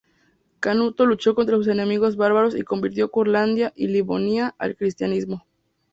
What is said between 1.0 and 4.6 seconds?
luchó contra sus enemigos bárbaros y convirtió Curlandia y Livonia